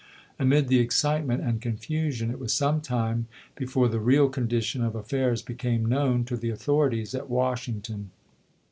Amid 0.39 0.67
the 0.67 0.79
excitement 0.79 1.43
and 1.43 1.61
confusion 1.61 2.31
it 2.31 2.39
was 2.39 2.51
some 2.53 2.81
time 2.81 3.27
before 3.55 3.87
the 3.87 3.99
real 3.99 4.29
condition 4.29 4.81
of 4.83 4.95
affairs 4.95 5.43
became 5.43 5.85
known 5.85 6.25
to 6.25 6.35
the 6.37 6.51
author 6.51 6.89
ities 6.89 7.13
at 7.13 7.29
Washington. 7.29 8.09